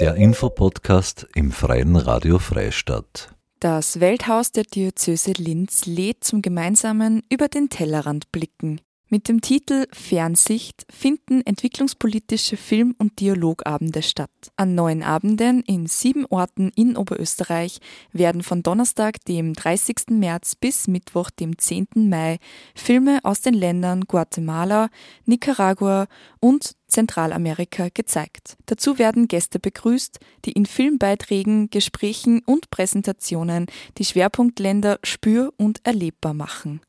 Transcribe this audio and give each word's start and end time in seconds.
Der 0.00 0.14
Infopodcast 0.14 1.26
im 1.34 1.52
Freien 1.52 1.94
Radio 1.94 2.38
Freistadt. 2.38 3.34
Das 3.58 4.00
Welthaus 4.00 4.50
der 4.50 4.64
Diözese 4.64 5.32
Linz 5.32 5.84
lädt 5.84 6.24
zum 6.24 6.40
gemeinsamen 6.40 7.22
Über 7.28 7.48
den 7.48 7.68
Tellerrand 7.68 8.32
blicken. 8.32 8.80
Mit 9.12 9.28
dem 9.28 9.40
Titel 9.40 9.88
Fernsicht 9.92 10.86
finden 10.88 11.44
entwicklungspolitische 11.44 12.56
Film- 12.56 12.94
und 12.96 13.18
Dialogabende 13.18 14.02
statt. 14.02 14.30
An 14.54 14.76
neun 14.76 15.02
Abenden 15.02 15.64
in 15.64 15.86
sieben 15.86 16.26
Orten 16.26 16.70
in 16.76 16.96
Oberösterreich 16.96 17.80
werden 18.12 18.44
von 18.44 18.62
Donnerstag, 18.62 19.16
dem 19.24 19.54
30. 19.54 20.10
März 20.10 20.54
bis 20.54 20.86
Mittwoch, 20.86 21.30
dem 21.30 21.58
10. 21.58 21.88
Mai 22.08 22.38
Filme 22.76 23.18
aus 23.24 23.40
den 23.40 23.54
Ländern 23.54 24.02
Guatemala, 24.02 24.90
Nicaragua 25.24 26.06
und 26.38 26.76
Zentralamerika 26.86 27.88
gezeigt. 27.92 28.58
Dazu 28.66 29.00
werden 29.00 29.26
Gäste 29.26 29.58
begrüßt, 29.58 30.20
die 30.44 30.52
in 30.52 30.66
Filmbeiträgen, 30.66 31.68
Gesprächen 31.70 32.42
und 32.46 32.70
Präsentationen 32.70 33.66
die 33.98 34.04
Schwerpunktländer 34.04 35.00
spür- 35.02 35.52
und 35.56 35.84
erlebbar 35.84 36.32
machen. 36.32 36.80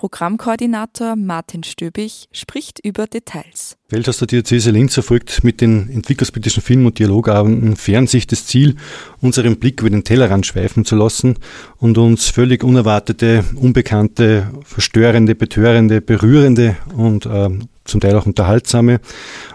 Programmkoordinator 0.00 1.14
Martin 1.14 1.62
Stöbig 1.62 2.30
spricht 2.32 2.80
über 2.82 3.06
Details. 3.06 3.76
Welthaus 3.90 4.16
der 4.16 4.28
Diözese 4.28 4.70
Linz 4.70 4.94
verfolgt 4.94 5.44
mit 5.44 5.60
den 5.60 5.90
entwicklungspolitischen 5.90 6.62
Film- 6.62 6.86
und 6.86 6.98
Dialogabenden 6.98 7.76
Fernsicht 7.76 8.32
das 8.32 8.46
Ziel, 8.46 8.76
unseren 9.20 9.58
Blick 9.58 9.82
über 9.82 9.90
den 9.90 10.02
Tellerrand 10.02 10.46
schweifen 10.46 10.86
zu 10.86 10.96
lassen 10.96 11.36
und 11.76 11.98
uns 11.98 12.30
völlig 12.30 12.64
unerwartete, 12.64 13.44
unbekannte, 13.56 14.50
verstörende, 14.64 15.34
betörende, 15.34 16.00
berührende 16.00 16.76
und 16.96 17.26
äh, 17.26 17.50
zum 17.84 18.00
Teil 18.00 18.16
auch 18.16 18.24
unterhaltsame. 18.24 19.00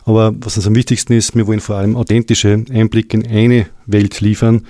Aber 0.04 0.32
was 0.42 0.58
uns 0.58 0.68
am 0.68 0.76
wichtigsten 0.76 1.14
ist, 1.14 1.36
wir 1.36 1.48
wollen 1.48 1.60
vor 1.60 1.78
allem 1.78 1.96
authentische 1.96 2.64
Einblicke 2.72 3.18
in 3.18 3.26
eine 3.26 3.66
Welt 3.88 4.22
liefern, 4.22 4.68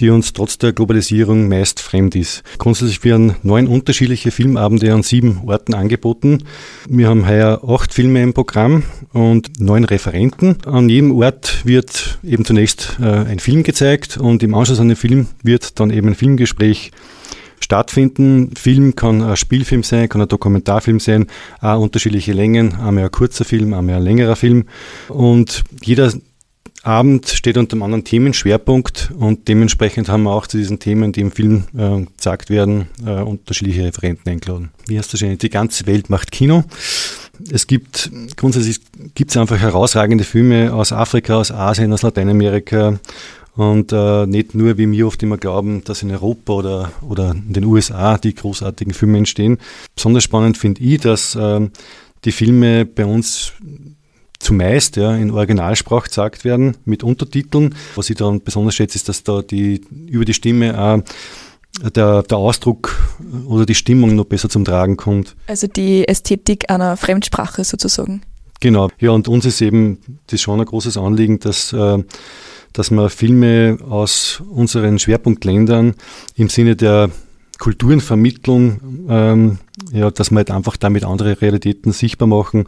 die 0.00 0.10
uns 0.10 0.32
trotz 0.32 0.58
der 0.58 0.72
Globalisierung 0.72 1.48
meist 1.48 1.80
fremd 1.80 2.16
ist. 2.16 2.42
Grundsätzlich 2.58 3.04
werden 3.04 3.36
neun 3.42 3.66
unterschiedliche 3.66 4.30
Filmabende 4.30 4.92
an 4.92 5.02
sieben 5.02 5.42
Orten 5.46 5.74
angeboten. 5.74 6.44
Wir 6.88 7.08
haben 7.08 7.28
heuer 7.28 7.60
acht 7.68 7.92
Filme 7.92 8.22
im 8.22 8.32
Programm 8.32 8.82
und 9.12 9.60
neun 9.60 9.84
Referenten. 9.84 10.56
An 10.64 10.88
jedem 10.88 11.12
Ort 11.12 11.64
wird 11.64 12.18
eben 12.24 12.44
zunächst 12.44 12.96
äh, 13.00 13.04
ein 13.04 13.38
Film 13.38 13.62
gezeigt 13.62 14.16
und 14.16 14.42
im 14.42 14.54
Anschluss 14.54 14.80
an 14.80 14.88
den 14.88 14.96
Film 14.96 15.26
wird 15.42 15.78
dann 15.78 15.90
eben 15.90 16.08
ein 16.08 16.14
Filmgespräch 16.14 16.90
stattfinden. 17.60 18.50
Film 18.56 18.96
kann 18.96 19.22
ein 19.22 19.36
Spielfilm 19.36 19.82
sein, 19.82 20.08
kann 20.08 20.22
ein 20.22 20.28
Dokumentarfilm 20.28 20.98
sein, 20.98 21.26
auch 21.60 21.80
unterschiedliche 21.80 22.32
Längen, 22.32 22.74
einmal 22.76 23.04
ein 23.04 23.10
kurzer 23.10 23.44
Film, 23.44 23.74
einmal 23.74 23.96
ein 23.96 24.02
längerer 24.02 24.36
Film. 24.36 24.64
Und 25.08 25.62
jeder 25.82 26.12
Abend 26.82 27.28
steht 27.28 27.58
unter 27.58 27.74
einem 27.74 27.82
anderen 27.82 28.04
Themenschwerpunkt 28.04 29.12
und 29.18 29.48
dementsprechend 29.48 30.08
haben 30.08 30.22
wir 30.22 30.32
auch 30.32 30.46
zu 30.46 30.56
diesen 30.56 30.78
Themen, 30.78 31.12
die 31.12 31.20
im 31.20 31.30
Film 31.30 31.64
äh, 31.76 32.06
gesagt 32.16 32.48
werden, 32.48 32.88
äh, 33.04 33.20
unterschiedliche 33.20 33.84
Referenten 33.84 34.30
eingeladen. 34.30 34.70
Wie 34.86 34.98
heißt 34.98 35.12
das 35.12 35.20
schon? 35.20 35.36
Die 35.36 35.50
ganze 35.50 35.86
Welt 35.86 36.08
macht 36.08 36.32
Kino. 36.32 36.64
Es 37.50 37.66
gibt 37.66 38.10
grundsätzlich 38.36 38.80
gibt 39.14 39.30
es 39.30 39.36
einfach 39.36 39.58
herausragende 39.58 40.24
Filme 40.24 40.72
aus 40.72 40.92
Afrika, 40.92 41.36
aus 41.36 41.50
Asien, 41.50 41.92
aus 41.92 42.02
Lateinamerika 42.02 42.98
und 43.56 43.92
äh, 43.92 44.26
nicht 44.26 44.54
nur, 44.54 44.78
wie 44.78 44.90
wir 44.90 45.06
oft 45.06 45.22
immer 45.22 45.36
glauben, 45.36 45.84
dass 45.84 46.02
in 46.02 46.10
Europa 46.10 46.52
oder, 46.52 46.92
oder 47.06 47.32
in 47.32 47.52
den 47.52 47.64
USA 47.64 48.16
die 48.16 48.34
großartigen 48.34 48.94
Filme 48.94 49.18
entstehen. 49.18 49.58
Besonders 49.94 50.24
spannend 50.24 50.56
finde 50.56 50.82
ich, 50.82 51.00
dass 51.00 51.34
äh, 51.34 51.68
die 52.24 52.32
Filme 52.32 52.84
bei 52.84 53.04
uns 53.04 53.52
zumeist 54.40 54.96
ja, 54.96 55.14
in 55.14 55.30
Originalsprache 55.30 56.08
gesagt 56.08 56.44
werden, 56.44 56.76
mit 56.84 57.04
Untertiteln. 57.04 57.76
Was 57.94 58.10
ich 58.10 58.16
dann 58.16 58.40
besonders 58.40 58.74
schätze, 58.74 58.96
ist, 58.96 59.08
dass 59.08 59.22
da 59.22 59.42
die, 59.42 59.82
über 60.08 60.24
die 60.24 60.34
Stimme 60.34 60.76
auch 60.78 61.02
der, 61.94 62.22
der 62.22 62.38
Ausdruck 62.38 62.96
oder 63.46 63.64
die 63.64 63.74
Stimmung 63.74 64.16
noch 64.16 64.24
besser 64.24 64.48
zum 64.48 64.64
Tragen 64.64 64.96
kommt. 64.96 65.36
Also 65.46 65.66
die 65.66 66.08
Ästhetik 66.08 66.70
einer 66.70 66.96
Fremdsprache 66.96 67.64
sozusagen. 67.64 68.22
Genau, 68.60 68.90
ja, 68.98 69.10
und 69.10 69.28
uns 69.28 69.46
ist 69.46 69.60
eben 69.62 69.98
das 70.26 70.40
schon 70.40 70.60
ein 70.60 70.66
großes 70.66 70.96
Anliegen, 70.96 71.38
dass, 71.38 71.72
äh, 71.72 72.02
dass 72.72 72.90
wir 72.90 73.08
Filme 73.08 73.78
aus 73.88 74.42
unseren 74.50 74.98
Schwerpunktländern 74.98 75.94
im 76.34 76.48
Sinne 76.48 76.76
der 76.76 77.10
Kulturenvermittlung, 77.58 79.06
ähm, 79.08 79.58
ja, 79.92 80.10
dass 80.10 80.30
wir 80.30 80.38
halt 80.38 80.50
einfach 80.50 80.76
damit 80.76 81.04
andere 81.04 81.40
Realitäten 81.40 81.92
sichtbar 81.92 82.28
machen 82.28 82.66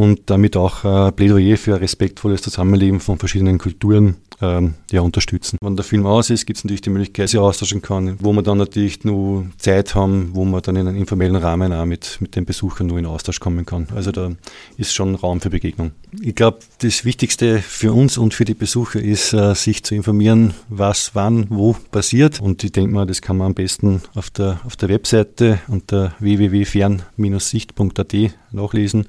und 0.00 0.30
damit 0.30 0.56
auch 0.56 0.82
äh, 0.82 1.12
Plädoyer 1.12 1.58
für 1.58 1.74
ein 1.74 1.80
respektvolles 1.80 2.40
Zusammenleben 2.40 3.00
von 3.00 3.18
verschiedenen 3.18 3.58
Kulturen 3.58 4.16
ähm, 4.40 4.72
ja, 4.90 5.02
unterstützen. 5.02 5.58
Wenn 5.60 5.76
der 5.76 5.84
Film 5.84 6.06
aus 6.06 6.30
ist, 6.30 6.46
gibt 6.46 6.56
es 6.56 6.64
natürlich 6.64 6.80
die 6.80 6.88
Möglichkeit, 6.88 7.28
sich 7.28 7.38
austauschen 7.38 7.82
kann, 7.82 8.16
wo 8.18 8.32
wir 8.32 8.40
dann 8.40 8.56
natürlich 8.56 9.04
nur 9.04 9.44
Zeit 9.58 9.94
haben, 9.94 10.30
wo 10.32 10.46
man 10.46 10.62
dann 10.62 10.76
in 10.76 10.88
einem 10.88 10.96
informellen 10.96 11.36
Rahmen 11.36 11.74
auch 11.74 11.84
mit, 11.84 12.16
mit 12.20 12.34
den 12.34 12.46
Besuchern 12.46 12.86
nur 12.86 12.96
in 12.98 13.04
Austausch 13.04 13.40
kommen 13.40 13.66
kann. 13.66 13.88
Also 13.94 14.10
da 14.10 14.32
ist 14.78 14.94
schon 14.94 15.16
Raum 15.16 15.42
für 15.42 15.50
Begegnung. 15.50 15.90
Ich 16.18 16.34
glaube, 16.34 16.60
das 16.78 17.04
Wichtigste 17.04 17.58
für 17.58 17.92
uns 17.92 18.16
und 18.16 18.32
für 18.32 18.46
die 18.46 18.54
Besucher 18.54 19.02
ist, 19.02 19.34
äh, 19.34 19.54
sich 19.54 19.84
zu 19.84 19.94
informieren, 19.94 20.54
was 20.70 21.10
wann 21.14 21.44
wo 21.50 21.76
passiert. 21.90 22.40
Und 22.40 22.64
ich 22.64 22.72
denke 22.72 22.94
mal, 22.94 23.04
das 23.04 23.20
kann 23.20 23.36
man 23.36 23.48
am 23.48 23.54
besten 23.54 24.00
auf 24.14 24.30
der, 24.30 24.60
auf 24.64 24.76
der 24.76 24.88
Webseite 24.88 25.60
unter 25.68 26.14
www.fern-sicht.at 26.20 28.14
nachlesen. 28.50 29.04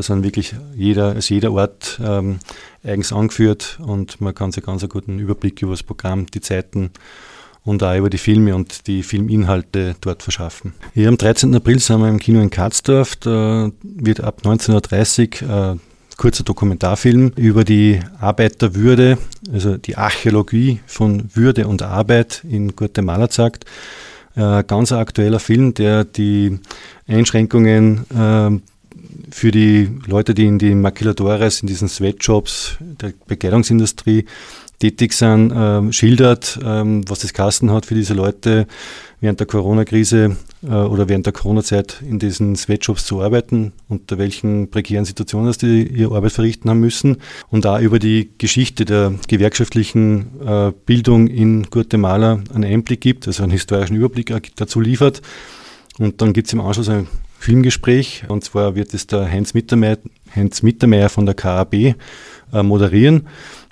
Da 0.00 0.04
sind 0.04 0.24
wirklich 0.24 0.54
jeder, 0.74 1.14
ist 1.14 1.28
jeder 1.28 1.52
Ort 1.52 2.00
ähm, 2.02 2.38
eigens 2.82 3.12
angeführt 3.12 3.78
und 3.82 4.18
man 4.22 4.34
kann 4.34 4.50
sich 4.50 4.64
ganz 4.64 4.82
einen 4.82 4.88
guten 4.88 5.18
Überblick 5.18 5.60
über 5.60 5.72
das 5.72 5.82
Programm, 5.82 6.24
die 6.24 6.40
Zeiten 6.40 6.90
und 7.66 7.82
auch 7.82 7.94
über 7.94 8.08
die 8.08 8.16
Filme 8.16 8.54
und 8.54 8.86
die 8.86 9.02
Filminhalte 9.02 9.96
dort 10.00 10.22
verschaffen. 10.22 10.72
Hier 10.94 11.06
am 11.08 11.18
13. 11.18 11.54
April 11.54 11.80
sind 11.80 12.00
wir 12.00 12.08
im 12.08 12.18
Kino 12.18 12.40
in 12.40 12.48
Katzdorf. 12.48 13.14
Da 13.16 13.70
wird 13.82 14.22
ab 14.22 14.40
19.30 14.42 15.44
Uhr 15.44 15.74
äh, 15.74 15.76
kurzer 16.16 16.44
Dokumentarfilm 16.44 17.32
über 17.36 17.64
die 17.64 18.00
Arbeiterwürde, 18.18 19.18
also 19.52 19.76
die 19.76 19.98
Archäologie 19.98 20.80
von 20.86 21.28
Würde 21.34 21.68
und 21.68 21.82
Arbeit 21.82 22.42
in 22.48 22.74
Guatemala 22.74 23.28
zeigt. 23.28 23.66
Äh, 24.34 24.64
ganz 24.64 24.92
aktueller 24.92 25.40
Film, 25.40 25.74
der 25.74 26.04
die 26.04 26.58
Einschränkungen 27.06 28.06
äh, 28.16 28.60
für 29.30 29.50
die 29.50 29.88
Leute, 30.06 30.34
die 30.34 30.46
in 30.46 30.58
die 30.58 30.74
Maquiladores, 30.74 31.60
in 31.60 31.66
diesen 31.68 31.88
Sweatshops 31.88 32.76
der 32.80 33.12
Bekleidungsindustrie 33.26 34.26
tätig 34.80 35.12
sind, 35.12 35.52
äh, 35.52 35.92
schildert, 35.92 36.58
ähm, 36.64 37.08
was 37.08 37.20
das 37.20 37.32
Kasten 37.32 37.70
hat 37.70 37.86
für 37.86 37.94
diese 37.94 38.14
Leute 38.14 38.66
während 39.20 39.38
der 39.38 39.46
Corona-Krise 39.46 40.36
äh, 40.62 40.66
oder 40.66 41.08
während 41.08 41.26
der 41.26 41.34
Corona-Zeit 41.34 42.02
in 42.02 42.18
diesen 42.18 42.56
Sweatshops 42.56 43.04
zu 43.04 43.20
arbeiten, 43.20 43.72
unter 43.88 44.16
welchen 44.16 44.70
prekären 44.70 45.04
Situationen 45.04 45.52
sie 45.52 45.82
ihre 45.82 46.16
Arbeit 46.16 46.32
verrichten 46.32 46.70
haben 46.70 46.80
müssen 46.80 47.18
und 47.50 47.66
da 47.66 47.78
über 47.78 47.98
die 47.98 48.30
Geschichte 48.38 48.86
der 48.86 49.12
gewerkschaftlichen 49.28 50.40
äh, 50.44 50.72
Bildung 50.86 51.26
in 51.26 51.64
Guatemala 51.64 52.40
einen 52.52 52.64
Einblick 52.64 53.02
gibt, 53.02 53.26
also 53.26 53.42
einen 53.42 53.52
historischen 53.52 53.96
Überblick 53.96 54.32
dazu 54.56 54.80
liefert. 54.80 55.20
Und 55.98 56.22
dann 56.22 56.32
gibt 56.32 56.46
es 56.46 56.54
im 56.54 56.62
Anschluss 56.62 56.88
ein 56.88 57.06
Filmgespräch. 57.40 58.24
Und 58.28 58.44
zwar 58.44 58.74
wird 58.74 58.92
es 58.92 59.06
der 59.06 59.30
Heinz 59.30 59.54
Mittermeier, 59.54 59.96
Heinz 60.36 60.62
Mittermeier 60.62 61.08
von 61.08 61.24
der 61.24 61.34
KAB 61.34 61.74
äh, 61.74 61.94
moderieren. 62.62 63.28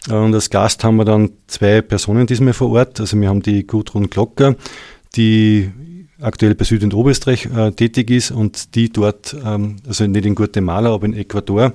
Und 0.08 0.34
als 0.34 0.48
Gast 0.48 0.82
haben 0.84 0.96
wir 0.96 1.04
dann 1.04 1.30
zwei 1.48 1.82
Personen 1.82 2.26
diesmal 2.26 2.54
vor 2.54 2.70
Ort. 2.70 2.98
Also 2.98 3.20
wir 3.20 3.28
haben 3.28 3.42
die 3.42 3.66
Gudrun 3.66 4.08
Glocker, 4.08 4.56
die 5.16 5.70
aktuell 6.18 6.54
bei 6.54 6.64
Süd- 6.64 6.82
und 6.82 6.94
Oberösterreich 6.94 7.46
äh, 7.46 7.70
tätig 7.72 8.10
ist 8.10 8.30
und 8.30 8.74
die 8.74 8.90
dort, 8.90 9.36
ähm, 9.44 9.76
also 9.86 10.06
nicht 10.06 10.24
in 10.24 10.34
Guatemala, 10.34 10.94
aber 10.94 11.04
in 11.04 11.12
Ecuador, 11.12 11.74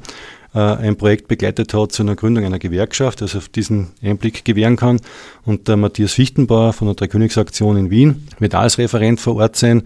ein 0.59 0.97
Projekt 0.97 1.27
begleitet 1.27 1.73
hat 1.73 1.91
zu 1.91 2.03
einer 2.03 2.15
Gründung 2.15 2.45
einer 2.45 2.59
Gewerkschaft, 2.59 3.23
also 3.23 3.39
auf 3.39 3.49
diesen 3.49 3.87
Einblick 4.03 4.45
gewähren 4.45 4.75
kann. 4.75 4.99
Und 5.45 5.67
der 5.67 5.77
Matthias 5.77 6.13
Fichtenbauer 6.13 6.73
von 6.73 6.87
der 6.87 6.93
Dreikönigsaktion 6.95 7.75
in 7.77 7.89
Wien 7.89 8.27
wird 8.39 8.53
als 8.53 8.77
Referent 8.77 9.19
vor 9.19 9.37
Ort 9.37 9.55
sein, 9.55 9.81